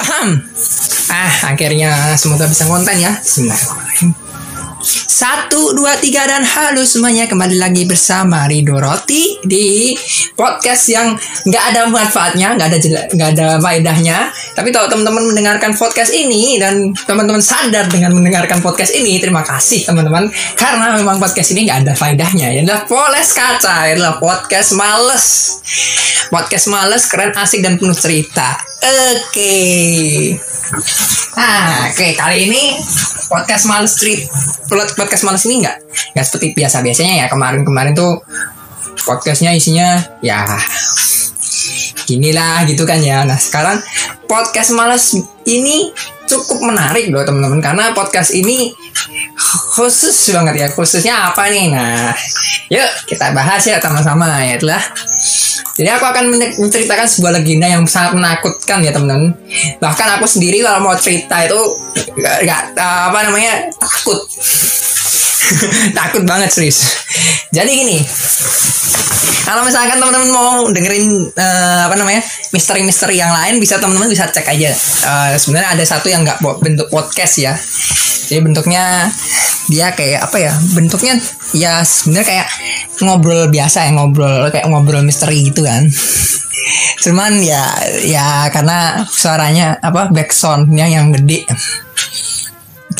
Ahem. 0.00 0.30
Ah, 1.12 1.52
akhirnya 1.52 2.16
semoga 2.16 2.48
bisa 2.48 2.64
konten 2.64 2.96
ya. 2.96 3.12
Bismillahirrahmanirrahim. 3.20 4.16
Satu, 5.10 5.74
dua, 5.74 5.98
tiga, 5.98 6.22
dan 6.22 6.46
halo 6.46 6.86
semuanya. 6.86 7.26
Kembali 7.26 7.58
lagi 7.58 7.82
bersama 7.82 8.46
Rido 8.46 8.78
Roti 8.78 9.42
Di 9.42 9.90
podcast 10.38 10.86
yang 10.86 11.18
nggak 11.18 11.64
ada 11.74 11.90
manfaatnya 11.90 12.54
nggak 12.54 12.68
ada 12.70 12.78
jela- 12.78 13.08
nggak 13.10 13.28
ada 13.34 13.58
faedahnya. 13.58 14.30
Tapi 14.54 14.70
kalau 14.70 14.86
teman-teman 14.86 15.34
mendengarkan 15.34 15.74
podcast 15.74 16.14
ini 16.14 16.62
Dan 16.62 16.94
teman-teman 16.94 17.42
sadar 17.42 17.90
dengan 17.90 18.14
mendengarkan 18.14 18.62
podcast 18.62 18.94
ini 18.94 19.18
Terima 19.18 19.42
kasih 19.42 19.82
teman-teman. 19.82 20.30
Karena 20.54 20.94
memang 20.94 21.18
podcast 21.18 21.58
ini 21.58 21.66
nggak 21.66 21.90
ada 21.90 21.92
faedahnya. 21.98 22.46
Ini 22.54 22.62
adalah 22.62 22.86
Poles 22.86 23.34
Kaca 23.34 23.90
Ini 23.90 23.98
adalah 23.98 24.14
podcast 24.22 24.78
males. 24.78 25.26
Podcast 26.30 26.70
males, 26.70 27.02
keren, 27.10 27.34
asik, 27.34 27.66
dan 27.66 27.82
penuh 27.82 27.98
cerita. 27.98 28.62
Oke. 28.78 29.58
Nah, 31.34 31.90
oke 31.90 32.14
kali 32.14 32.46
ini 32.46 32.78
podcast 33.26 33.66
males 33.66 33.90
street 33.98 34.30
podcast 35.00 35.24
males 35.24 35.48
ini 35.48 35.64
nggak 35.64 35.76
nggak 36.12 36.26
seperti 36.28 36.46
biasa 36.52 36.84
biasanya 36.84 37.24
ya 37.24 37.26
kemarin 37.32 37.64
kemarin 37.64 37.96
tuh 37.96 38.20
podcastnya 39.08 39.56
isinya 39.56 39.96
ya 40.20 40.44
inilah 42.10 42.66
gitu 42.68 42.84
kan 42.84 43.00
ya. 43.00 43.24
Nah 43.24 43.38
sekarang 43.38 43.80
podcast 44.28 44.76
males 44.76 45.16
ini 45.48 45.88
cukup 46.28 46.62
menarik 46.62 47.10
loh 47.10 47.24
teman-teman 47.24 47.58
karena 47.58 47.90
podcast 47.96 48.30
ini 48.36 48.70
khusus 49.74 50.14
banget 50.30 50.62
ya 50.62 50.68
khususnya 50.70 51.32
apa 51.32 51.50
nih 51.50 51.74
nah 51.74 52.14
yuk 52.70 52.86
kita 53.10 53.34
bahas 53.34 53.66
ya 53.66 53.82
sama-sama 53.82 54.30
ya 54.46 54.54
itulah 54.54 54.78
jadi 55.74 55.96
aku 55.96 56.06
akan 56.06 56.24
men- 56.36 56.54
menceritakan 56.60 57.08
sebuah 57.08 57.40
legenda 57.40 57.64
yang 57.64 57.88
sangat 57.88 58.12
menakutkan 58.12 58.84
ya 58.84 58.92
teman-teman. 58.92 59.32
Bahkan 59.80 60.08
aku 60.20 60.28
sendiri 60.28 60.60
kalau 60.60 60.84
mau 60.84 60.92
cerita 60.92 61.40
itu 61.40 61.56
gak, 62.20 62.44
gak, 62.44 62.76
apa 62.76 63.18
namanya 63.24 63.64
takut. 63.80 64.20
takut 65.98 66.22
banget 66.26 66.50
serius. 66.52 66.84
Jadi 67.50 67.70
gini, 67.74 67.98
kalau 69.50 69.66
misalkan 69.66 69.98
teman-teman 69.98 70.30
mau 70.30 70.70
dengerin 70.70 71.26
eh, 71.34 71.80
apa 71.90 71.94
namanya 71.98 72.22
misteri-misteri 72.54 73.18
yang 73.18 73.34
lain, 73.34 73.58
bisa 73.58 73.82
teman-teman 73.82 74.06
bisa 74.06 74.30
cek 74.30 74.46
aja. 74.46 74.70
Eh, 74.70 75.34
Sebenarnya 75.34 75.74
ada 75.74 75.84
satu 75.86 76.06
yang 76.06 76.22
nggak 76.22 76.38
bentuk 76.62 76.86
podcast 76.86 77.34
ya. 77.42 77.54
Jadi 78.30 78.46
bentuknya 78.46 79.10
dia 79.66 79.90
kayak 79.90 80.30
apa 80.30 80.36
ya? 80.38 80.52
Bentuknya 80.78 81.18
ya 81.50 81.82
sebenarnya 81.82 82.26
kayak 82.30 82.48
ngobrol 83.02 83.50
biasa 83.50 83.88
ya 83.88 83.90
ngobrol 83.96 84.46
kayak 84.54 84.70
ngobrol 84.70 85.02
misteri 85.02 85.50
gitu 85.50 85.66
kan. 85.66 85.82
Cuman 87.02 87.42
ya 87.42 87.74
ya 88.06 88.46
karena 88.54 89.02
suaranya 89.08 89.82
apa 89.82 90.14
backsoundnya 90.14 90.86
yang 90.86 91.10
gede. 91.10 91.48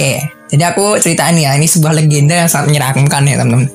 Oke, 0.01 0.17
jadi 0.48 0.73
aku 0.73 0.97
ceritain 0.97 1.37
ya 1.37 1.53
ini 1.61 1.69
sebuah 1.69 1.93
legenda 1.93 2.33
yang 2.33 2.48
sangat 2.48 2.73
menyeramkan 2.73 3.20
ya 3.20 3.37
teman-teman. 3.37 3.69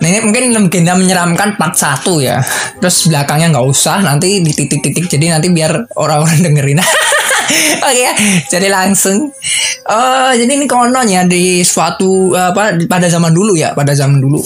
Nah 0.00 0.06
ini 0.08 0.18
mungkin 0.24 0.48
legenda 0.48 0.96
menyeramkan 0.96 1.60
part 1.60 1.76
1 1.76 2.08
ya. 2.24 2.40
Terus 2.80 3.12
belakangnya 3.12 3.52
nggak 3.52 3.68
usah 3.68 4.00
Nanti 4.00 4.40
di 4.40 4.48
titik-titik 4.48 5.04
Jadi 5.04 5.28
nanti 5.28 5.52
biar 5.52 5.92
orang-orang 6.00 6.40
dengerin. 6.40 6.80
Oke 7.84 8.00
ya 8.00 8.12
Jadi 8.48 8.72
langsung. 8.72 9.28
Oh 9.92 10.32
Jadi 10.32 10.48
ini 10.48 10.64
konon 10.64 11.04
ya 11.04 11.28
Di 11.28 11.60
suatu 11.60 12.32
apa 12.32 12.80
Pada 12.88 13.04
zaman 13.04 13.36
dulu 13.36 13.52
ya 13.60 13.76
Pada 13.76 13.92
zaman 13.92 14.24
dulu. 14.24 14.40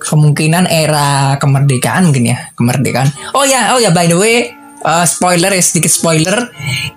Kemungkinan 0.00 0.72
era 0.72 1.36
kemerdekaan 1.36 2.08
mungkin 2.08 2.32
ya 2.32 2.48
Kemerdekaan. 2.56 3.36
Oh 3.36 3.44
ya 3.44 3.76
Oh 3.76 3.80
ya 3.80 3.92
by 3.92 4.08
the 4.08 4.16
way 4.16 4.57
eh, 4.84 5.06
spoiler 5.06 5.50
ya 5.54 5.62
sedikit 5.62 5.90
spoiler. 5.90 6.50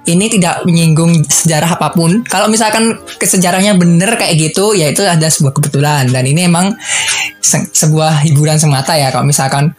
Ini 0.05 0.25
tidak 0.29 0.65
menyinggung 0.65 1.25
sejarah 1.25 1.77
apa 1.77 1.93
pun. 1.93 2.25
Kalau 2.25 2.49
misalkan 2.51 2.97
kesejarahnya 3.17 3.77
bener 3.77 4.17
kayak 4.17 4.37
gitu 4.37 4.73
ya 4.77 4.89
itu 4.91 5.01
ada 5.05 5.27
sebuah 5.27 5.53
kebetulan. 5.55 6.09
Dan 6.09 6.23
ini 6.25 6.45
emang 6.45 6.73
se- 7.41 7.69
sebuah 7.71 8.25
hiburan 8.27 8.57
semata 8.61 8.93
ya 8.97 9.09
kalau 9.09 9.25
misalkan 9.27 9.73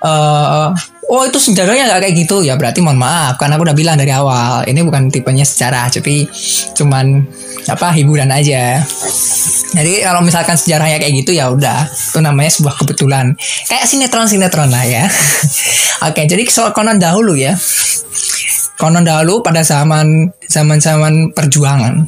eh 0.00 0.68
oh 1.10 1.26
itu 1.26 1.38
sejarahnya 1.42 1.90
nggak 1.90 2.00
kayak 2.06 2.14
gitu. 2.14 2.46
Ya 2.46 2.54
berarti 2.54 2.78
mohon 2.78 3.02
maaf 3.02 3.34
karena 3.36 3.58
aku 3.58 3.66
udah 3.66 3.76
bilang 3.76 3.98
dari 3.98 4.14
awal 4.14 4.62
ini 4.70 4.80
bukan 4.86 5.10
tipenya 5.10 5.42
sejarah 5.42 5.90
tapi 5.90 6.30
cuman 6.78 7.26
apa 7.66 7.90
hiburan 7.98 8.30
aja. 8.30 8.78
Jadi 9.70 10.02
kalau 10.06 10.22
misalkan 10.22 10.54
sejarahnya 10.54 11.02
kayak 11.02 11.14
gitu 11.26 11.34
ya 11.34 11.50
udah 11.50 11.90
itu 11.90 12.18
namanya 12.22 12.50
sebuah 12.54 12.78
kebetulan. 12.78 13.34
Kayak 13.66 13.84
sinetron 13.90 14.30
sinetron 14.30 14.70
lah 14.70 14.86
ya. 14.86 15.04
Oke 16.06 16.30
jadi 16.30 16.46
soal 16.46 16.70
konon 16.70 17.02
dahulu 17.02 17.34
ya. 17.34 17.58
Konon 18.78 19.04
dahulu 19.04 19.42
pada 19.42 19.66
zaman 19.66 20.30
zaman 20.46 20.78
zaman 20.78 21.34
perjuangan. 21.34 22.06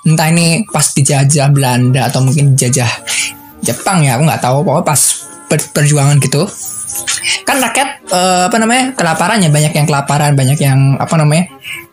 Entah 0.00 0.32
ini 0.32 0.64
pas 0.64 0.96
dijajah 0.96 1.52
Belanda 1.52 2.08
atau 2.08 2.24
mungkin 2.24 2.56
dijajah 2.56 2.88
Jepang 3.60 4.00
ya 4.00 4.16
aku 4.16 4.24
nggak 4.24 4.42
tahu. 4.42 4.64
Pokoknya 4.64 4.84
pas 4.88 5.00
per- 5.46 5.70
perjuangan 5.76 6.16
gitu 6.24 6.48
kan 7.44 7.56
rakyat 7.60 7.88
eh, 8.08 8.42
apa 8.48 8.56
namanya 8.56 8.84
kelaparannya 8.94 9.48
banyak 9.52 9.72
yang 9.74 9.86
kelaparan 9.86 10.32
banyak 10.34 10.58
yang 10.60 10.96
apa 10.96 11.14
namanya 11.16 11.50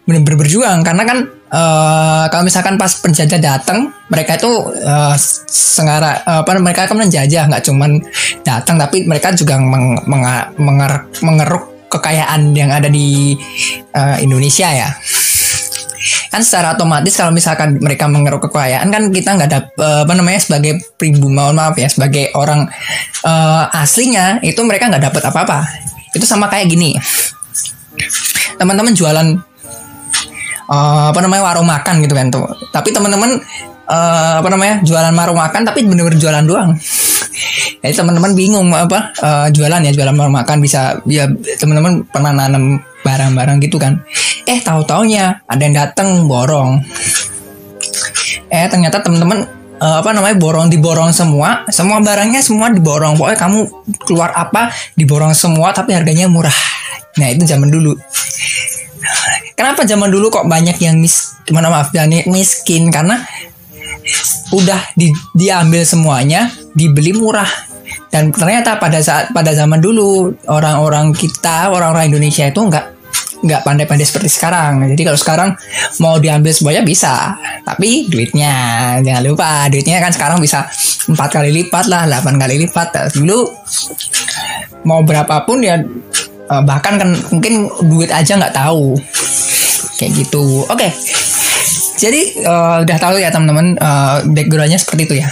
benar-benar 0.07 0.39
berjuang. 0.39 0.79
Karena 0.87 1.03
kan 1.03 1.17
eh, 1.51 2.25
kalau 2.31 2.43
misalkan 2.43 2.75
pas 2.79 2.91
penjajah 2.97 3.39
datang 3.39 3.91
mereka 4.07 4.39
itu 4.39 4.51
eh, 4.79 5.15
sengara 5.51 6.23
eh, 6.23 6.39
apa 6.43 6.51
mereka 6.59 6.87
kan 6.87 6.97
menjajah. 6.97 7.47
Nggak 7.49 7.63
cuman 7.67 7.91
datang 8.43 8.75
tapi 8.79 9.03
mereka 9.03 9.33
juga 9.35 9.59
meng- 9.59 10.03
menga- 10.07 10.51
menger- 10.55 11.05
mengeruk 11.23 11.77
kekayaan 11.87 12.51
yang 12.51 12.71
ada 12.71 12.91
di 12.91 13.35
eh, 13.95 14.17
Indonesia 14.19 14.67
ya 14.67 14.89
kan 16.27 16.41
secara 16.43 16.75
otomatis 16.75 17.13
kalau 17.15 17.31
misalkan 17.31 17.79
mereka 17.79 18.05
mengeruk 18.05 18.49
kekayaan 18.49 18.87
kan 18.91 19.09
kita 19.11 19.35
nggak 19.35 19.49
ada 19.49 19.59
eh, 19.71 19.99
apa 20.05 20.13
namanya 20.13 20.39
sebagai 20.41 20.79
pribumi 20.95 21.37
mohon 21.37 21.55
maaf 21.57 21.75
ya 21.77 21.89
sebagai 21.89 22.33
orang 22.33 22.65
eh, 23.23 23.63
aslinya 23.77 24.41
itu 24.43 24.59
mereka 24.63 24.89
nggak 24.91 25.03
dapat 25.11 25.23
apa-apa. 25.29 25.59
Itu 26.15 26.25
sama 26.25 26.49
kayak 26.49 26.71
gini. 26.71 26.95
Teman-teman 28.57 28.93
jualan 28.95 29.27
eh, 30.67 31.05
apa 31.11 31.19
namanya 31.23 31.43
warung 31.53 31.67
makan 31.67 31.95
gitu 32.03 32.13
kan 32.15 32.27
tuh. 32.33 32.45
Tapi 32.73 32.89
teman-teman 32.91 33.37
eh, 33.87 34.33
apa 34.41 34.47
namanya 34.51 34.83
jualan 34.83 35.13
warung 35.15 35.39
makan 35.39 35.61
tapi 35.63 35.87
bener-bener 35.87 36.19
jualan 36.19 36.43
doang. 36.43 36.71
Jadi 37.77 37.93
teman-teman 37.93 38.33
bingung 38.33 38.67
apa 38.73 39.13
eh, 39.21 39.47
jualan 39.53 39.81
ya 39.83 39.91
jualan 39.93 40.15
warung 40.17 40.35
makan 40.35 40.57
bisa 40.59 40.97
ya 41.05 41.29
teman-teman 41.59 42.03
pernah 42.09 42.33
nanam 42.33 42.81
barang-barang 43.07 43.63
gitu 43.63 43.79
kan. 43.79 44.03
Eh 44.43 44.59
tahu 44.59 44.83
taunya 44.83 45.39
ada 45.47 45.61
yang 45.63 45.75
datang 45.75 46.27
borong. 46.27 46.83
Eh 48.51 48.67
ternyata 48.67 48.99
teman-teman 48.99 49.47
eh, 49.79 49.95
apa 50.03 50.11
namanya 50.11 50.35
borong 50.35 50.67
diborong 50.67 51.15
semua. 51.15 51.63
Semua 51.71 52.03
barangnya 52.03 52.43
semua 52.43 52.67
diborong. 52.67 53.15
Pokoknya 53.15 53.39
kamu 53.39 53.59
keluar 54.03 54.35
apa 54.35 54.75
diborong 54.99 55.31
semua 55.31 55.71
tapi 55.71 55.95
harganya 55.95 56.27
murah. 56.27 56.55
Nah 57.15 57.31
itu 57.31 57.47
zaman 57.47 57.71
dulu. 57.71 57.95
Kenapa 59.57 59.87
zaman 59.87 60.11
dulu 60.13 60.29
kok 60.29 60.45
banyak 60.45 60.77
yang 60.83 60.99
mis 61.01 61.33
mana 61.49 61.71
maaf 61.71 61.89
banyak 61.89 62.29
miskin? 62.29 62.93
Karena 62.93 63.17
udah 64.53 64.93
di, 64.93 65.09
diambil 65.33 65.81
semuanya 65.81 66.51
dibeli 66.77 67.15
murah. 67.15 67.49
Dan 68.07 68.31
ternyata 68.31 68.79
pada 68.79 69.03
saat 69.03 69.35
pada 69.35 69.51
zaman 69.51 69.83
dulu 69.83 70.31
orang-orang 70.47 71.11
kita 71.11 71.73
orang-orang 71.73 72.07
Indonesia 72.13 72.47
itu 72.47 72.61
nggak 72.63 72.96
nggak 73.43 73.61
pandai-pandai 73.61 74.07
seperti 74.07 74.29
sekarang. 74.33 74.85
Jadi 74.89 75.01
kalau 75.05 75.19
sekarang 75.19 75.49
mau 76.01 76.17
diambil 76.17 76.51
semuanya 76.53 76.81
bisa 76.81 77.37
tapi 77.61 78.09
duitnya 78.09 78.53
jangan 79.03 79.23
lupa 79.25 79.67
duitnya 79.69 80.01
kan 80.01 80.13
sekarang 80.13 80.41
bisa 80.41 80.65
empat 81.07 81.29
kali 81.29 81.49
lipat 81.53 81.85
lah 81.89 82.09
8 82.09 82.41
kali 82.41 82.55
lipat. 82.65 83.13
Dulu 83.13 83.39
mau 84.87 85.03
berapapun 85.03 85.61
ya 85.61 85.77
eh, 86.47 86.63
bahkan 86.63 86.97
kan 86.97 87.09
mungkin 87.33 87.69
duit 87.85 88.09
aja 88.09 88.37
nggak 88.37 88.55
tahu. 88.55 88.97
Kayak 89.97 90.11
gitu. 90.25 90.65
Oke. 90.69 90.89
Jadi 91.97 92.21
eh, 92.41 92.75
udah 92.85 92.97
tahu 92.97 93.21
ya 93.21 93.29
teman-teman 93.29 93.77
eh, 93.77 94.17
backgroundnya 94.33 94.79
seperti 94.81 95.01
itu 95.05 95.15
ya. 95.21 95.29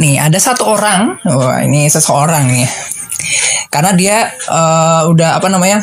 Nih 0.00 0.18
ada 0.18 0.38
satu 0.40 0.66
orang 0.66 1.20
wah 1.26 1.60
ini 1.62 1.86
seseorang 1.86 2.48
nih 2.48 2.91
karena 3.72 3.90
dia 3.96 4.16
eh, 4.30 5.02
udah 5.08 5.40
apa 5.40 5.48
namanya 5.48 5.80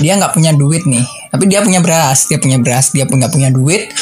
dia 0.00 0.16
nggak 0.16 0.32
punya 0.32 0.56
duit 0.56 0.88
nih. 0.88 1.04
Tapi 1.28 1.44
dia 1.44 1.60
punya 1.60 1.84
beras 1.84 2.24
dia 2.24 2.40
punya 2.40 2.56
beras 2.56 2.88
dia 2.90 3.04
punya 3.04 3.28
punya 3.28 3.52
duit 3.52 3.92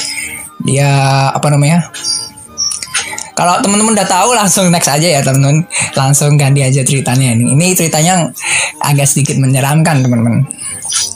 dia 0.63 0.89
apa 1.35 1.53
namanya 1.53 1.93
kalau 3.37 3.61
teman-teman 3.61 3.93
udah 3.93 4.09
tahu 4.09 4.33
langsung 4.33 4.73
next 4.73 4.89
aja 4.89 5.05
ya 5.05 5.21
teman-teman 5.21 5.69
langsung 5.93 6.41
ganti 6.41 6.65
aja 6.65 6.81
ceritanya 6.81 7.37
ini 7.37 7.53
ini 7.53 7.77
ceritanya 7.77 8.33
agak 8.81 9.05
sedikit 9.05 9.37
menyeramkan 9.37 10.01
teman-teman 10.01 10.49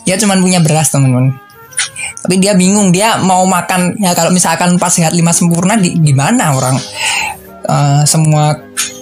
dia 0.05 0.21
cuma 0.21 0.37
punya 0.37 0.61
beras 0.61 0.93
teman-teman 0.93 1.33
tapi 2.21 2.37
dia 2.37 2.53
bingung 2.53 2.93
dia 2.93 3.17
mau 3.25 3.49
makan 3.49 3.97
ya 3.97 4.13
kalau 4.13 4.29
misalkan 4.29 4.77
pas 4.77 4.93
sehat 4.93 5.17
lima 5.17 5.33
sempurna 5.33 5.81
di, 5.81 5.97
gimana 6.05 6.53
orang? 6.53 6.77
Eh, 7.65 8.03
semua 8.05 8.53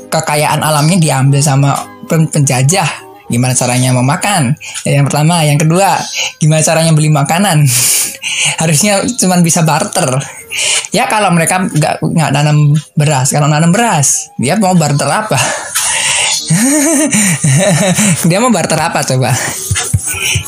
kekayaan 0.07 0.63
alamnya 0.63 1.03
diambil 1.03 1.43
sama 1.43 1.75
pen- 2.09 2.33
penjajah. 2.33 3.07
Gimana 3.29 3.53
caranya 3.53 3.93
memakan? 3.93 4.57
Yang 4.89 5.05
pertama 5.13 5.45
yang 5.45 5.61
kedua 5.61 6.01
gimana 6.41 6.65
caranya 6.65 6.97
beli 6.97 7.13
makanan? 7.13 7.69
Harusnya 8.61 9.05
cuma 9.21 9.37
bisa 9.45 9.61
barter. 9.69 10.17
Ya 10.97 11.05
kalau 11.13 11.29
mereka 11.37 11.61
nggak 11.69 12.01
nggak 12.01 12.31
nanam 12.33 12.73
beras. 12.97 13.29
Kalau 13.29 13.45
nanam 13.45 13.69
beras 13.69 14.33
dia 14.41 14.57
mau 14.57 14.73
barter 14.73 15.07
apa? 15.07 15.37
Dia 18.29 18.41
mau 18.41 18.49
barter 18.49 18.81
apa 18.81 19.05
coba? 19.05 19.29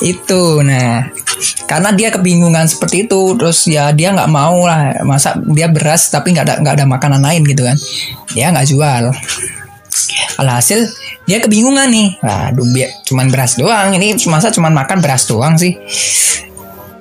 Itu 0.01 0.65
nah. 0.65 1.13
Karena 1.69 1.93
dia 1.95 2.11
kebingungan 2.11 2.67
seperti 2.67 3.07
itu 3.09 3.37
terus 3.37 3.69
ya 3.69 3.93
dia 3.93 4.13
nggak 4.17 4.33
mau 4.33 4.65
lah. 4.65 5.05
Masa 5.05 5.37
dia 5.53 5.69
beras 5.69 6.09
tapi 6.09 6.33
nggak 6.33 6.45
ada 6.49 6.55
nggak 6.65 6.75
ada 6.81 6.87
makanan 6.89 7.21
lain 7.21 7.45
gitu 7.45 7.69
kan. 7.69 7.77
Dia 8.33 8.49
nggak 8.49 8.69
jual 8.73 9.13
alhasil 10.39 10.85
dia 11.29 11.39
kebingungan 11.39 11.89
nih. 11.91 12.09
Biar 12.75 12.91
cuman 13.07 13.27
beras 13.31 13.55
doang. 13.55 13.95
Ini 13.95 14.17
masa 14.27 14.51
cuman 14.51 14.75
makan 14.75 14.99
beras 14.99 15.29
doang 15.31 15.55
sih. 15.55 15.77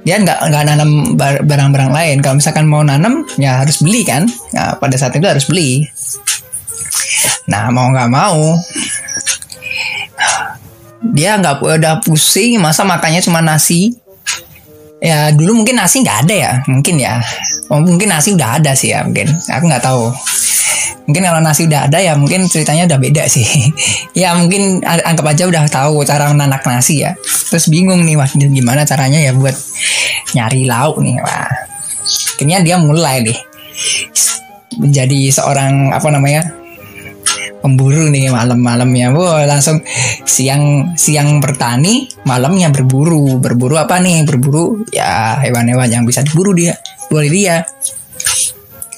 Dia 0.06 0.16
nggak 0.22 0.40
nggak 0.50 0.64
nanam 0.64 0.90
bar- 1.20 1.44
barang-barang 1.44 1.92
lain. 1.92 2.18
Kalau 2.24 2.40
misalkan 2.40 2.66
mau 2.70 2.82
nanam 2.86 3.28
ya 3.36 3.62
harus 3.62 3.84
beli 3.84 4.08
kan? 4.08 4.26
Nah, 4.56 4.80
pada 4.80 4.96
saat 4.96 5.14
itu 5.18 5.26
harus 5.28 5.46
beli. 5.50 5.84
Nah 7.50 7.74
mau 7.74 7.90
nggak 7.90 8.10
mau 8.14 8.54
dia 11.16 11.40
nggak 11.40 11.64
udah 11.64 12.00
pusing. 12.06 12.62
Masa 12.62 12.86
makannya 12.86 13.24
cuma 13.26 13.42
nasi? 13.42 13.96
Ya 15.00 15.32
dulu 15.32 15.64
mungkin 15.64 15.80
nasi 15.80 16.04
nggak 16.04 16.28
ada 16.28 16.36
ya? 16.36 16.54
Mungkin 16.68 16.96
ya. 17.00 17.24
Mungkin 17.72 18.08
nasi 18.12 18.36
udah 18.36 18.60
ada 18.60 18.76
sih 18.76 18.92
ya 18.92 19.02
mungkin. 19.08 19.32
Aku 19.32 19.64
nggak 19.66 19.84
tahu 19.84 20.12
mungkin 21.06 21.24
kalau 21.26 21.42
nasi 21.42 21.66
udah 21.66 21.90
ada 21.90 21.98
ya 22.00 22.14
mungkin 22.14 22.46
ceritanya 22.46 22.86
udah 22.90 23.00
beda 23.00 23.24
sih. 23.30 23.46
Ya 24.20 24.36
mungkin 24.36 24.84
anggap 24.84 25.32
aja 25.32 25.48
udah 25.48 25.64
tahu 25.72 26.04
cara 26.04 26.28
menanak 26.34 26.60
nasi 26.68 27.08
ya. 27.08 27.16
Terus 27.22 27.72
bingung 27.72 28.04
nih 28.04 28.20
wah 28.20 28.28
gimana 28.28 28.84
caranya 28.84 29.22
ya 29.22 29.32
buat 29.32 29.56
nyari 30.36 30.68
lauk 30.68 31.00
nih 31.00 31.24
wah. 31.24 31.48
Akhirnya 32.36 32.60
dia 32.60 32.76
mulai 32.82 33.24
deh 33.24 33.40
menjadi 34.80 35.32
seorang 35.32 35.96
apa 35.96 36.08
namanya 36.12 36.52
pemburu 37.64 38.12
nih 38.12 38.32
malam-malamnya. 38.32 39.16
Wah 39.16 39.48
langsung 39.48 39.80
siang 40.28 40.96
siang 41.00 41.40
bertani 41.40 42.12
malamnya 42.28 42.72
berburu. 42.72 43.40
Berburu 43.40 43.80
apa 43.80 44.00
nih? 44.04 44.28
Berburu 44.28 44.84
ya 44.92 45.40
hewan-hewan 45.40 45.88
yang 45.88 46.04
bisa 46.04 46.24
diburu 46.24 46.52
dia 46.52 46.76
oleh 47.10 47.30
dia 47.30 47.66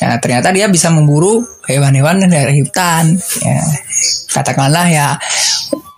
Nah, 0.02 0.18
ternyata 0.18 0.50
dia 0.50 0.66
bisa 0.66 0.90
memburu 0.90 1.46
hewan-hewan 1.70 2.26
dari 2.26 2.58
hutan. 2.66 3.14
Ya, 3.46 3.62
katakanlah 4.34 4.90
ya 4.90 5.08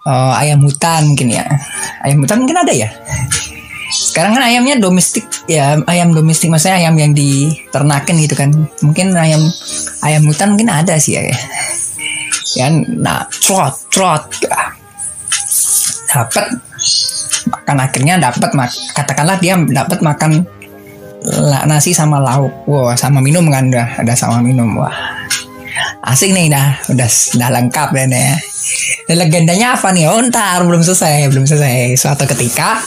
eh, 0.03 0.33
ayam 0.43 0.59
hutan 0.67 1.15
mungkin 1.15 1.31
ya. 1.31 1.47
Ayam 2.03 2.19
hutan 2.19 2.43
mungkin 2.43 2.59
ada 2.59 2.73
ya. 2.75 2.91
Sekarang 3.93 4.35
kan 4.35 4.43
ayamnya 4.43 4.81
domestik 4.81 5.23
ya, 5.45 5.77
ayam 5.85 6.11
domestik 6.11 6.49
maksudnya 6.49 6.81
ayam 6.81 6.97
yang 6.99 7.15
diternakan 7.15 8.15
gitu 8.19 8.35
kan. 8.35 8.49
Mungkin 8.83 9.15
ayam 9.15 9.39
ayam 10.03 10.27
hutan 10.27 10.57
mungkin 10.57 10.67
ada 10.67 10.99
sih 10.99 11.15
ya. 11.15 11.31
Ya, 12.53 12.67
nah, 12.73 13.25
trot, 13.29 13.87
trot. 13.89 14.29
Dapat 16.13 16.45
makan 17.49 17.77
akhirnya 17.81 18.15
dapat 18.21 18.51
mak- 18.53 18.77
katakanlah 18.93 19.37
dia 19.41 19.57
dapat 19.57 19.99
makan 20.05 20.45
la- 21.23 21.65
nasi 21.65 21.95
sama 21.95 22.19
lauk, 22.19 22.67
wah 22.67 22.95
sama 22.99 23.23
minum 23.23 23.47
kan 23.47 23.71
udah 23.71 24.03
ada 24.03 24.13
sama 24.15 24.43
minum, 24.43 24.75
wah 24.75 24.93
asik 26.03 26.35
nih 26.35 26.51
dah, 26.51 26.77
udah 26.91 27.09
udah 27.09 27.49
lengkap 27.49 27.89
deh 27.95 28.05
nih. 28.11 28.23
ya. 28.27 28.35
Dan 29.07 29.15
legendanya 29.23 29.67
apa 29.75 29.91
nih? 29.95 30.07
Oh 30.11 30.19
ntar 30.27 30.63
belum 30.63 30.83
selesai, 30.83 31.31
belum 31.31 31.47
selesai. 31.47 31.95
Suatu 31.95 32.23
ketika 32.27 32.79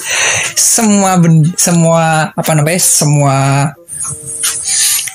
semua 0.56 1.16
ben- 1.20 1.52
semua 1.56 2.30
apa 2.32 2.50
namanya 2.52 2.80
semua 2.80 3.36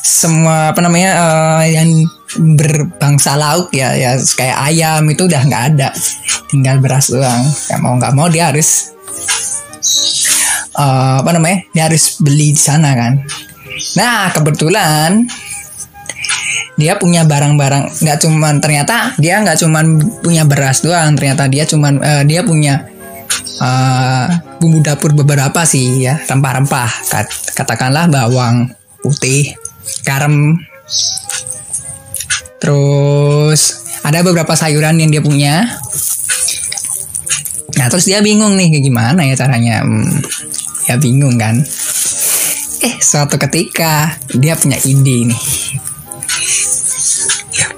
semua 0.01 0.73
apa 0.73 0.81
namanya 0.85 1.11
eh, 1.17 1.77
yang 1.81 1.89
berbangsa 2.37 3.35
lauk 3.35 3.73
ya 3.73 3.91
ya 3.97 4.15
kayak 4.17 4.57
ayam 4.71 5.03
itu 5.09 5.25
udah 5.27 5.41
nggak 5.43 5.63
ada 5.75 5.89
tinggal 6.47 6.79
beras 6.79 7.11
doang 7.11 7.43
ya 7.67 7.75
mau 7.81 7.97
nggak 7.99 8.13
mau 8.15 8.29
dia 8.31 8.53
harus 8.53 8.93
eh, 10.75 11.15
apa 11.21 11.29
namanya? 11.35 11.65
Dia 11.75 11.83
harus 11.91 12.19
beli 12.19 12.55
di 12.55 12.61
sana 12.61 12.95
kan. 12.95 13.13
Nah 13.97 14.29
kebetulan 14.31 15.25
dia 16.79 16.97
punya 16.97 17.27
barang-barang 17.27 18.01
nggak 18.01 18.19
cuman 18.25 18.57
ternyata 18.63 19.13
dia 19.21 19.37
nggak 19.43 19.59
cuman 19.59 19.85
punya 20.23 20.43
beras 20.47 20.81
doang. 20.81 21.15
Ternyata 21.15 21.47
dia 21.51 21.63
cuman 21.67 21.93
eh, 22.01 22.23
dia 22.27 22.41
punya 22.43 22.87
eh, 23.61 24.25
bumbu 24.59 24.79
dapur 24.83 25.11
beberapa 25.13 25.63
sih 25.67 26.05
ya. 26.05 26.19
Rempah-rempah. 26.23 26.89
Kat- 27.09 27.53
katakanlah 27.55 28.07
bawang 28.07 28.71
putih 29.01 29.55
garam. 30.05 30.57
Terus 32.61 33.81
ada 34.05 34.21
beberapa 34.21 34.53
sayuran 34.53 34.97
yang 35.01 35.09
dia 35.09 35.21
punya 35.21 35.77
nah 37.81 37.89
terus 37.89 38.05
dia 38.05 38.21
bingung 38.21 38.53
nih 38.53 38.77
gimana 38.77 39.25
ya 39.25 39.33
caranya? 39.33 39.81
Hmm, 39.81 40.21
ya 40.85 41.01
bingung 41.01 41.33
kan. 41.33 41.57
Eh 42.85 42.93
suatu 43.01 43.41
ketika 43.41 44.21
dia 44.37 44.53
punya 44.53 44.77
ide 44.85 45.33
nih. 45.33 45.41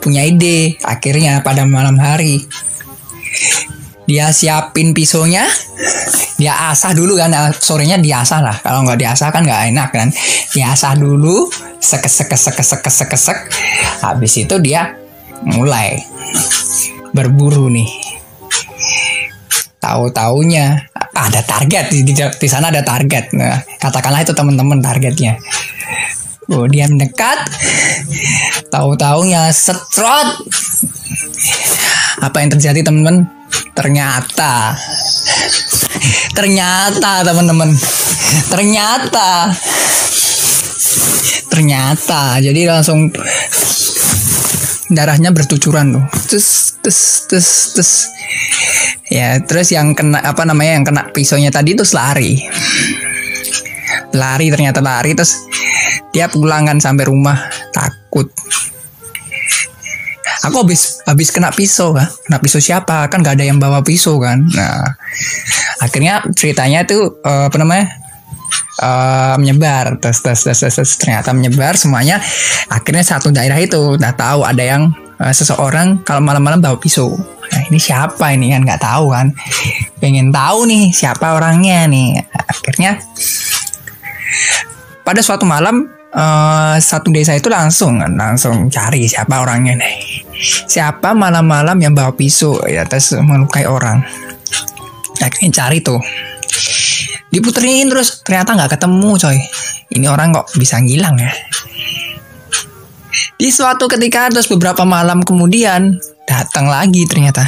Punya 0.04 0.28
ide 0.28 0.76
akhirnya 0.84 1.40
pada 1.40 1.64
malam 1.64 1.96
hari 2.04 2.44
dia 4.04 4.36
siapin 4.36 4.92
pisaunya 4.92 5.48
dia 6.36 6.68
asah 6.68 6.92
dulu 6.92 7.16
kan. 7.16 7.32
Nah, 7.32 7.56
sorenya 7.56 7.96
diasah 7.96 8.44
lah 8.44 8.60
kalau 8.60 8.84
nggak 8.84 9.00
diasah 9.00 9.32
kan 9.32 9.48
nggak 9.48 9.72
enak 9.72 9.90
kan. 9.96 10.12
Diasah 10.52 11.00
dulu 11.00 11.48
sekes 11.80 12.12
sekes 12.12 12.52
sekes 12.52 12.68
sekes 12.76 12.96
sekes 13.08 13.22
sek. 13.24 13.40
habis 14.04 14.36
itu 14.36 14.60
dia 14.60 15.00
mulai 15.48 15.96
berburu 17.16 17.72
nih 17.72 18.03
tahu 19.84 20.08
taunya 20.16 20.80
ada 21.12 21.44
target 21.44 21.92
di, 21.92 22.08
di, 22.08 22.16
di 22.16 22.48
sana 22.48 22.72
ada 22.72 22.80
target. 22.88 23.36
Nah 23.36 23.60
katakanlah 23.84 24.24
itu 24.24 24.32
teman-teman 24.32 24.80
targetnya. 24.80 25.36
Oh 26.52 26.64
dia 26.72 26.88
mendekat. 26.88 27.52
Tahu 28.72 28.96
taunya 28.96 29.52
setrot. 29.52 30.48
Apa 32.24 32.40
yang 32.40 32.56
terjadi 32.56 32.80
teman-teman? 32.88 33.28
Ternyata. 33.76 34.80
Ternyata 36.32 37.28
teman-teman. 37.28 37.70
Ternyata. 38.48 39.52
Ternyata. 41.52 42.22
Jadi 42.40 42.62
langsung 42.68 43.12
darahnya 44.92 45.32
bertucuran 45.32 45.96
tuh. 45.96 46.06
Terus 46.28 46.76
terus 46.84 47.00
terus 47.28 47.50
terus 47.76 47.92
ya 49.14 49.38
terus 49.44 49.70
yang 49.70 49.94
kena 49.94 50.24
apa 50.24 50.42
namanya 50.48 50.82
yang 50.82 50.86
kena 50.88 51.10
pisaunya 51.14 51.54
tadi 51.54 51.78
terus 51.78 51.94
lari. 51.94 52.42
Lari 54.14 54.54
ternyata 54.54 54.82
lari 54.82 55.18
terus 55.18 55.46
dia 56.14 56.30
pulang 56.30 56.70
kan 56.70 56.78
sampai 56.78 57.06
rumah 57.10 57.38
takut. 57.74 58.30
Aku 60.44 60.60
habis 60.60 61.00
habis 61.08 61.32
kena 61.32 61.56
pisau 61.56 61.96
kan 61.96 62.10
kena 62.28 62.38
pisau 62.42 62.60
siapa? 62.60 63.08
Kan 63.08 63.24
gak 63.24 63.40
ada 63.40 63.48
yang 63.48 63.58
bawa 63.62 63.80
pisau 63.86 64.20
kan? 64.20 64.44
Nah 64.54 64.98
akhirnya 65.80 66.24
ceritanya 66.36 66.84
tuh 66.84 67.22
eh, 67.24 67.48
apa 67.50 67.58
namanya 67.58 67.86
eh, 68.82 69.36
menyebar. 69.40 69.98
Terus, 70.04 70.20
terus 70.22 70.40
terus 70.46 70.60
terus 70.62 70.76
terus 70.78 70.92
ternyata 71.00 71.32
menyebar 71.32 71.80
semuanya. 71.80 72.20
Akhirnya 72.70 73.06
satu 73.06 73.32
daerah 73.32 73.58
itu 73.58 73.96
udah 73.96 74.14
tahu 74.14 74.44
ada 74.44 74.62
yang 74.62 74.92
eh, 75.18 75.34
seseorang 75.34 76.04
kalau 76.04 76.20
malam-malam 76.20 76.60
bawa 76.60 76.78
pisau 76.78 77.16
nah 77.54 77.62
ini 77.70 77.78
siapa 77.78 78.34
ini? 78.34 78.50
Kan 78.50 78.66
nggak 78.66 78.82
tahu 78.82 79.14
kan. 79.14 79.30
Pengen 80.02 80.34
tahu 80.34 80.66
nih 80.66 80.90
siapa 80.90 81.38
orangnya 81.38 81.86
nih. 81.86 82.18
Akhirnya 82.50 82.98
pada 85.06 85.22
suatu 85.22 85.46
malam 85.46 85.86
eh, 86.10 86.76
satu 86.82 87.14
desa 87.14 87.38
itu 87.38 87.54
langsung 87.54 88.02
langsung 88.02 88.74
cari 88.74 89.06
siapa 89.06 89.46
orangnya 89.46 89.78
nih. 89.78 90.26
Siapa 90.44 91.14
malam-malam 91.14 91.78
yang 91.78 91.94
bawa 91.94 92.18
pisau 92.18 92.58
ya 92.66 92.84
terus 92.90 93.14
melukai 93.22 93.70
orang. 93.70 94.02
Akhirnya 95.22 95.54
cari 95.54 95.80
tuh. 95.86 96.02
Diputerin 97.30 97.90
terus 97.90 98.26
ternyata 98.26 98.58
nggak 98.58 98.78
ketemu 98.78 99.10
coy. 99.18 99.38
Ini 99.94 100.10
orang 100.10 100.34
kok 100.34 100.50
bisa 100.58 100.82
ngilang 100.82 101.22
ya? 101.22 101.30
Di 103.38 103.50
suatu 103.52 103.86
ketika 103.90 104.32
terus 104.32 104.48
beberapa 104.50 104.88
malam 104.88 105.22
kemudian 105.22 106.00
datang 106.34 106.66
lagi 106.66 107.06
ternyata. 107.06 107.46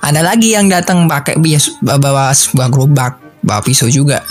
Ada 0.00 0.20
lagi 0.20 0.56
yang 0.56 0.68
datang 0.68 1.04
pakai 1.04 1.36
bias 1.36 1.80
bawa 1.80 2.32
sebuah 2.32 2.68
gerobak 2.72 3.20
bawa 3.44 3.60
pisau 3.60 3.88
juga. 3.88 4.24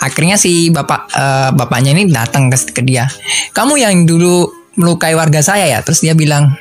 Akhirnya 0.00 0.40
si 0.40 0.70
bapak 0.70 1.00
eh, 1.12 1.50
bapaknya 1.52 1.92
ini 1.92 2.08
datang 2.08 2.48
ke, 2.48 2.56
ke 2.70 2.82
dia. 2.86 3.10
Kamu 3.52 3.76
yang 3.76 4.06
dulu 4.06 4.48
melukai 4.78 5.12
warga 5.18 5.42
saya 5.42 5.66
ya? 5.66 5.78
Terus 5.82 6.00
dia 6.00 6.14
bilang 6.14 6.54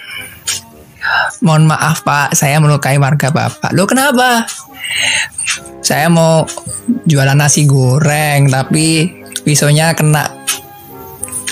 mohon 1.39 1.65
maaf 1.65 2.03
pak 2.03 2.36
saya 2.36 2.59
melukai 2.59 3.00
warga 3.00 3.31
bapak. 3.31 3.71
Lo 3.71 3.88
kenapa? 3.88 4.43
Saya 5.79 6.12
mau 6.12 6.43
jualan 7.07 7.38
nasi 7.38 7.65
goreng 7.65 8.51
tapi 8.51 9.07
pisaunya 9.48 9.95
kena 9.95 10.27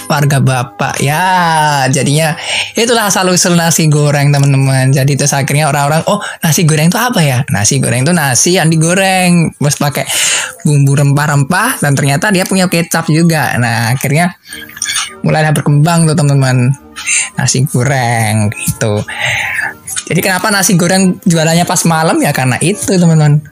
warga 0.08 0.40
bapak. 0.40 1.04
Ya 1.04 1.86
jadinya 1.92 2.34
itulah 2.74 3.12
asal 3.12 3.28
usul 3.30 3.54
nasi 3.60 3.92
goreng 3.92 4.32
teman-teman. 4.32 4.92
Jadi 4.96 5.20
terus 5.20 5.36
akhirnya 5.36 5.68
orang-orang 5.68 6.04
oh 6.08 6.20
nasi 6.42 6.64
goreng 6.64 6.88
itu 6.88 7.00
apa 7.00 7.20
ya? 7.22 7.44
Nasi 7.52 7.78
goreng 7.78 8.08
itu 8.08 8.16
nasi 8.16 8.56
yang 8.56 8.72
digoreng. 8.72 9.52
Terus 9.60 9.78
pakai 9.78 10.06
bumbu 10.64 10.96
rempah-rempah 10.98 11.84
dan 11.84 11.94
ternyata 11.94 12.32
dia 12.32 12.48
punya 12.48 12.72
kecap 12.72 13.08
juga. 13.12 13.54
Nah 13.60 13.94
akhirnya 13.94 14.36
mulai 15.22 15.48
berkembang 15.52 16.08
tuh 16.08 16.16
teman-teman. 16.16 16.74
Nasi 17.38 17.68
goreng 17.70 18.50
gitu. 18.56 19.04
Jadi 20.08 20.20
kenapa 20.24 20.48
nasi 20.50 20.80
goreng 20.80 21.20
jualannya 21.28 21.68
pas 21.68 21.84
malam? 21.84 22.18
Ya 22.24 22.32
karena 22.32 22.56
itu 22.64 22.96
teman-teman 22.96 23.44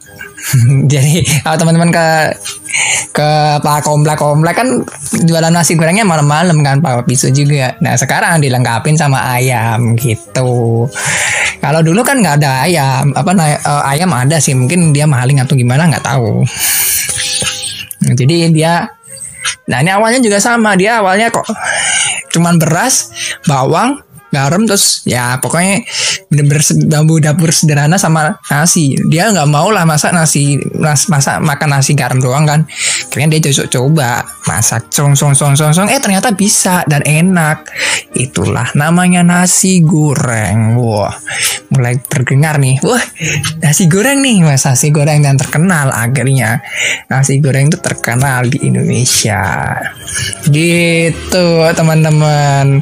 jadi 0.92 1.26
kalau 1.42 1.58
teman-teman 1.58 1.90
ke 1.90 2.08
ke 3.16 3.30
Pak 3.64 3.82
Komplek 3.88 4.20
Komplek 4.20 4.56
kan 4.60 4.70
jualan 5.26 5.52
nasi 5.52 5.74
gorengnya 5.80 6.06
malam-malam 6.06 6.60
kan 6.62 6.80
Pak 6.84 7.08
Pisau 7.08 7.32
juga. 7.32 7.74
Nah 7.82 7.96
sekarang 7.98 8.44
dilengkapin 8.44 9.00
sama 9.00 9.36
ayam 9.36 9.96
gitu. 9.98 10.86
Kalau 11.64 11.82
dulu 11.82 12.06
kan 12.06 12.22
nggak 12.22 12.36
ada 12.44 12.68
ayam, 12.68 13.16
apa 13.16 13.32
uh, 13.66 13.84
ayam 13.90 14.12
ada 14.14 14.38
sih 14.38 14.54
mungkin 14.54 14.94
dia 14.94 15.10
maling 15.10 15.42
atau 15.42 15.58
gimana 15.58 15.90
nggak 15.90 16.06
tahu. 16.06 16.46
Jadi 18.06 18.54
dia 18.54 18.86
Nah 19.66 19.82
ini 19.82 19.90
awalnya 19.90 20.22
juga 20.22 20.38
sama 20.38 20.78
dia 20.78 21.02
awalnya 21.02 21.34
kok 21.34 21.46
cuman 22.36 22.60
beras, 22.60 23.10
bawang, 23.48 24.05
garam 24.36 24.68
terus 24.68 25.08
ya 25.08 25.40
pokoknya 25.40 25.88
bener-bener 26.28 26.64
bambu 26.92 27.16
dapur 27.24 27.56
sederhana 27.56 27.96
sama 27.96 28.36
nasi. 28.52 29.00
Dia 29.08 29.32
nggak 29.32 29.48
mau 29.48 29.72
lah 29.72 29.88
masak 29.88 30.12
nasi 30.12 30.60
mas, 30.76 31.08
masak 31.08 31.40
makan 31.40 31.80
nasi 31.80 31.96
garam 31.96 32.20
doang 32.20 32.44
kan. 32.44 32.68
Kayaknya 33.08 33.40
dia 33.40 33.52
coba 33.56 33.72
coba 33.72 34.10
masak 34.50 34.92
song 34.92 35.16
song 35.16 35.32
song 35.32 35.56
song 35.56 35.72
song 35.72 35.88
eh 35.88 36.02
ternyata 36.04 36.36
bisa 36.36 36.84
dan 36.92 37.06
enak. 37.08 37.72
Itulah 38.12 38.76
namanya 38.76 39.24
nasi 39.24 39.80
goreng. 39.80 40.76
Wah 40.76 41.16
mulai 41.72 41.96
terdengar 42.04 42.60
nih. 42.60 42.84
Wah 42.84 43.04
nasi 43.64 43.88
goreng 43.88 44.20
nih 44.20 44.44
mas. 44.44 44.68
Nasi 44.68 44.92
goreng 44.92 45.24
dan 45.24 45.40
terkenal 45.40 45.94
akhirnya. 45.96 46.60
Nasi 47.08 47.40
goreng 47.40 47.72
itu 47.72 47.80
terkenal 47.80 48.52
di 48.52 48.68
Indonesia. 48.68 49.78
Gitu 50.50 51.48
teman-teman 51.72 52.82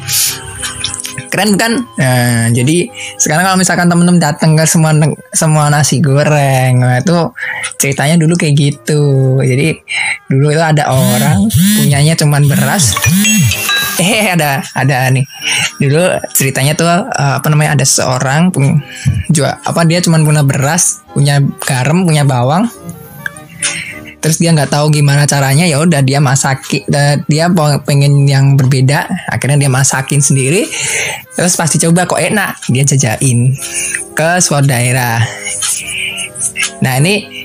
keren 1.33 1.57
kan? 1.57 1.81
Nah, 1.97 2.53
jadi 2.53 2.85
sekarang 3.17 3.49
kalau 3.49 3.57
misalkan 3.57 3.89
temen-temen 3.89 4.21
datang 4.21 4.53
ke 4.53 4.69
semua 4.69 4.93
semua 5.33 5.73
nasi 5.73 5.97
goreng 5.97 6.77
nah, 6.77 7.01
itu 7.01 7.33
ceritanya 7.81 8.21
dulu 8.21 8.37
kayak 8.37 8.53
gitu. 8.53 9.41
Jadi 9.41 9.81
dulu 10.29 10.53
itu 10.53 10.61
ada 10.61 10.93
orang 10.93 11.49
punyanya 11.81 12.13
cuman 12.13 12.45
beras. 12.45 12.93
Eh 13.93 14.25
ada 14.25 14.65
ada 14.73 15.05
nih. 15.13 15.21
Dulu 15.77 16.17
ceritanya 16.33 16.73
tuh 16.73 16.89
uh, 16.89 17.37
apa 17.37 17.45
namanya 17.53 17.77
ada 17.77 17.85
seorang 17.85 18.49
jual 19.29 19.53
apa 19.53 19.81
dia 19.85 20.01
cuman 20.01 20.25
punya 20.25 20.41
beras 20.41 21.05
punya 21.13 21.37
garam 21.61 22.01
punya 22.01 22.25
bawang 22.25 22.65
terus 24.23 24.39
dia 24.39 24.55
nggak 24.55 24.71
tahu 24.71 24.87
gimana 24.87 25.27
caranya 25.27 25.67
ya 25.67 25.83
udah 25.83 25.99
dia 25.99 26.23
masakin 26.23 26.87
dia 27.27 27.51
pengen 27.83 28.23
yang 28.23 28.55
berbeda 28.55 29.11
akhirnya 29.27 29.67
dia 29.67 29.71
masakin 29.71 30.23
sendiri. 30.23 30.63
Terus 31.35 31.59
pasti 31.59 31.75
coba 31.83 32.07
kok 32.07 32.23
enak 32.23 32.55
dia 32.71 32.87
jajain 32.87 33.51
ke 34.15 34.29
suatu 34.39 34.71
daerah. 34.71 35.19
Nah 36.79 37.03
ini 37.03 37.43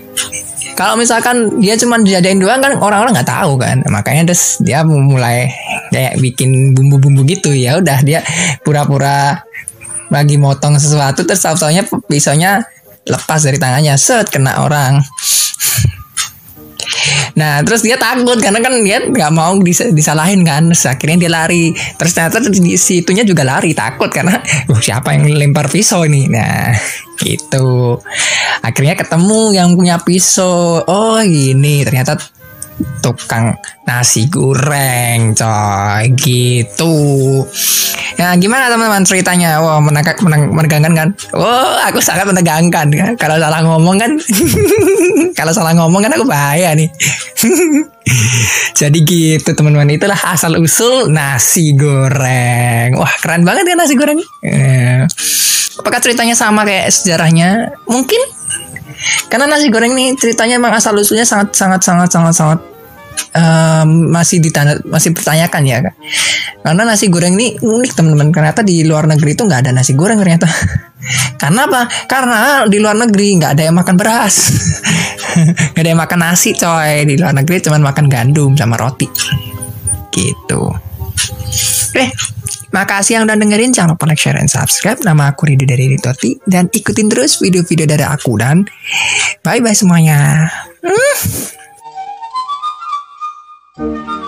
kalau 0.78 0.94
misalkan 0.94 1.58
dia 1.58 1.74
cuma 1.74 1.98
dijadiin 1.98 2.38
doang 2.38 2.62
kan 2.62 2.78
orang-orang 2.78 3.18
nggak 3.18 3.26
tahu 3.26 3.58
kan. 3.58 3.82
Makanya 3.90 4.30
terus 4.30 4.62
dia 4.62 4.86
mulai 4.86 5.50
kayak 5.90 6.22
bikin 6.22 6.78
bumbu-bumbu 6.78 7.26
gitu. 7.26 7.50
Ya 7.50 7.82
udah 7.82 7.98
dia 8.06 8.22
pura-pura 8.62 9.42
lagi 10.14 10.38
motong 10.38 10.78
sesuatu 10.78 11.26
terus 11.26 11.42
pisaunya 12.06 12.62
lepas 13.02 13.42
dari 13.42 13.58
tangannya. 13.58 13.98
Set 13.98 14.30
kena 14.30 14.62
orang 14.62 15.02
Nah 17.36 17.62
terus 17.62 17.84
dia 17.84 17.94
takut 18.00 18.38
karena 18.38 18.58
kan 18.62 18.74
dia 18.82 19.04
nggak 19.04 19.32
mau 19.34 19.56
dis 19.60 19.82
disalahin 19.92 20.42
kan. 20.46 20.70
Terus 20.70 20.84
akhirnya 20.88 21.28
dia 21.28 21.30
lari. 21.32 21.74
Terus 21.74 22.12
ternyata 22.14 22.38
di 22.48 22.74
situnya 22.78 23.24
juga 23.26 23.42
lari 23.44 23.74
takut 23.74 24.08
karena 24.08 24.40
uh, 24.70 24.80
siapa 24.80 25.14
yang 25.14 25.28
lempar 25.34 25.68
pisau 25.68 26.06
ini. 26.06 26.30
Nah 26.30 26.72
gitu. 27.18 27.98
Akhirnya 28.62 28.94
ketemu 28.94 29.40
yang 29.54 29.74
punya 29.74 29.98
pisau. 30.02 30.82
Oh 30.86 31.18
gini 31.22 31.82
ternyata 31.82 32.37
tukang 33.00 33.54
nasi 33.86 34.26
goreng 34.28 35.34
coy. 35.34 36.04
Gitu. 36.14 36.94
Ya 38.18 38.34
gimana 38.34 38.66
teman-teman 38.66 39.06
ceritanya? 39.06 39.62
Wah 39.62 39.78
wow, 39.78 39.80
menegak, 39.82 40.18
menegangkan 40.26 40.94
kan? 40.94 41.08
Oh 41.38 41.78
aku 41.86 42.02
sangat 42.02 42.26
menegangkan. 42.26 42.90
Kan 42.90 43.14
kalau 43.14 43.38
salah 43.38 43.62
ngomong 43.62 43.96
kan 43.98 44.10
kalau 45.38 45.52
salah 45.54 45.72
ngomong 45.78 46.02
kan 46.02 46.12
aku 46.14 46.26
bahaya 46.26 46.74
nih. 46.74 46.90
Jadi 48.80 48.98
gitu 49.06 49.50
teman-teman. 49.54 49.94
Itulah 49.94 50.18
asal 50.34 50.58
usul 50.58 51.10
nasi 51.14 51.78
goreng. 51.78 52.98
Wah 52.98 53.14
keren 53.22 53.46
banget 53.46 53.70
ya 53.70 53.74
nasi 53.78 53.94
goreng? 53.94 54.18
Eh, 54.42 55.06
apakah 55.78 56.02
ceritanya 56.02 56.34
sama 56.34 56.66
kayak 56.66 56.90
sejarahnya? 56.90 57.78
Mungkin 57.86 58.37
karena 59.28 59.46
nasi 59.46 59.68
goreng 59.68 59.92
nih 59.94 60.16
ceritanya 60.16 60.56
emang 60.58 60.74
asal 60.74 60.96
usulnya 60.96 61.26
sangat 61.28 61.54
sangat 61.54 61.80
sangat 61.84 62.08
sangat 62.10 62.34
sangat 62.34 62.60
um, 63.34 64.10
masih 64.12 64.38
ditanda 64.38 64.78
masih 64.86 65.12
pertanyakan 65.12 65.62
ya. 65.66 65.78
Karena 66.62 66.82
nasi 66.84 67.08
goreng 67.08 67.34
ini 67.38 67.56
unik 67.58 67.92
teman-teman. 67.94 68.30
Ternyata 68.32 68.60
di 68.62 68.84
luar 68.84 69.08
negeri 69.08 69.34
itu 69.34 69.42
nggak 69.44 69.60
ada 69.66 69.70
nasi 69.74 69.92
goreng 69.94 70.18
ternyata. 70.20 70.48
Karena 71.40 71.70
apa? 71.70 71.82
Karena 72.10 72.38
di 72.66 72.78
luar 72.82 72.98
negeri 72.98 73.38
nggak 73.38 73.52
ada 73.56 73.62
yang 73.70 73.76
makan 73.78 73.94
beras, 73.96 74.36
nggak 75.72 75.82
ada 75.82 75.88
yang 75.88 76.00
makan 76.00 76.18
nasi 76.20 76.50
coy. 76.54 77.06
Di 77.06 77.14
luar 77.16 77.32
negeri 77.34 77.56
cuma 77.64 77.78
makan 77.80 78.06
gandum 78.10 78.52
sama 78.58 78.76
roti. 78.76 79.06
Gitu. 80.12 80.62
Eh, 81.96 82.10
Makasih 82.68 83.16
yang 83.16 83.24
udah 83.24 83.36
dengerin, 83.40 83.72
jangan 83.72 83.96
lupa 83.96 84.04
like, 84.04 84.20
share, 84.20 84.36
and 84.36 84.52
subscribe. 84.52 85.00
Nama 85.00 85.32
aku 85.32 85.48
Ridi 85.48 85.64
dari 85.64 85.88
Ritoti. 85.88 86.36
Dan 86.44 86.68
ikutin 86.68 87.08
terus 87.08 87.40
video-video 87.40 87.88
dari 87.88 88.04
aku. 88.04 88.36
Dan 88.36 88.68
bye-bye 89.40 89.72
semuanya. 89.72 90.52
Hmm. 93.78 94.27